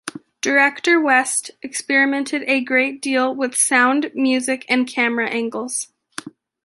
Director 0.41 0.99
West 0.99 1.51
experimented 1.61 2.41
a 2.47 2.59
great 2.63 3.03
deal 3.03 3.35
with 3.35 3.53
sound, 3.55 4.09
music, 4.15 4.65
and 4.67 4.87
camera 4.87 5.29
angles. 5.29 5.89